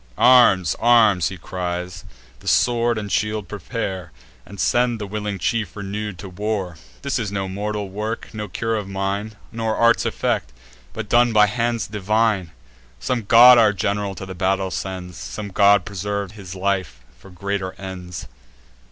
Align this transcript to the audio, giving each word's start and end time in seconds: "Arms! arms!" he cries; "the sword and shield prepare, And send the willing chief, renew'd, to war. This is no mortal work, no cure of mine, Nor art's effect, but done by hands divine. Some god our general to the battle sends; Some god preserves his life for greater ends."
"Arms! 0.17 0.75
arms!" 0.79 1.27
he 1.29 1.37
cries; 1.37 2.05
"the 2.39 2.47
sword 2.47 2.97
and 2.97 3.11
shield 3.11 3.47
prepare, 3.47 4.11
And 4.47 4.59
send 4.59 4.99
the 4.99 5.05
willing 5.05 5.37
chief, 5.37 5.75
renew'd, 5.75 6.17
to 6.17 6.29
war. 6.29 6.77
This 7.03 7.19
is 7.19 7.31
no 7.31 7.47
mortal 7.47 7.87
work, 7.87 8.33
no 8.33 8.47
cure 8.47 8.75
of 8.75 8.87
mine, 8.87 9.33
Nor 9.51 9.75
art's 9.75 10.03
effect, 10.03 10.53
but 10.91 11.07
done 11.07 11.31
by 11.33 11.45
hands 11.45 11.85
divine. 11.85 12.49
Some 12.99 13.25
god 13.25 13.59
our 13.59 13.73
general 13.73 14.15
to 14.15 14.25
the 14.25 14.33
battle 14.33 14.71
sends; 14.71 15.17
Some 15.17 15.49
god 15.49 15.85
preserves 15.85 16.33
his 16.33 16.55
life 16.55 17.01
for 17.19 17.29
greater 17.29 17.73
ends." 17.73 18.25